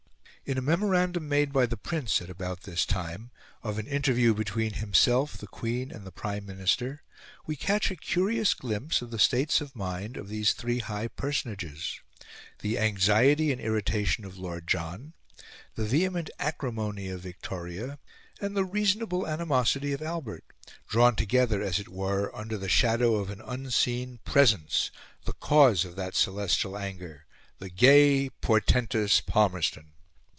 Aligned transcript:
In 0.43 0.57
a 0.57 0.61
memorandum 0.61 1.29
made 1.29 1.53
by 1.53 1.65
the 1.65 1.77
Prince, 1.77 2.21
at 2.21 2.29
about 2.29 2.63
this 2.63 2.85
time, 2.85 3.31
of 3.63 3.77
an 3.77 3.87
interview 3.87 4.33
between 4.33 4.73
himself, 4.73 5.37
the 5.37 5.47
Queen, 5.47 5.91
and 5.91 6.05
the 6.05 6.11
Prime 6.11 6.45
Minister, 6.45 7.03
we 7.45 7.55
catch 7.55 7.89
a 7.89 7.95
curious 7.95 8.53
glimpse 8.53 9.01
of 9.01 9.11
the 9.11 9.19
states 9.19 9.61
of 9.61 9.77
mind 9.77 10.17
of 10.17 10.27
those 10.27 10.51
three 10.51 10.79
high 10.79 11.07
personages 11.07 12.01
the 12.59 12.77
anxiety 12.77 13.53
and 13.53 13.61
irritation 13.61 14.25
of 14.25 14.37
Lord 14.37 14.67
John, 14.67 15.13
the 15.75 15.85
vehement 15.85 16.29
acrimony 16.37 17.07
of 17.07 17.21
Victoria, 17.21 17.97
and 18.41 18.57
the 18.57 18.65
reasonable 18.65 19.25
animosity 19.25 19.93
of 19.93 20.01
Albert 20.01 20.43
drawn 20.85 21.15
together, 21.15 21.61
as 21.61 21.79
it 21.79 21.87
were, 21.87 22.35
under 22.35 22.57
the 22.57 22.67
shadow 22.67 23.15
of 23.15 23.29
an 23.29 23.39
unseen 23.39 24.19
Presence, 24.25 24.91
the 25.23 25.33
cause 25.33 25.85
of 25.85 25.95
that 25.95 26.13
celestial 26.13 26.77
anger 26.77 27.25
the 27.59 27.69
gay, 27.69 28.29
portentous 28.41 29.21
Palmerston. 29.21 29.93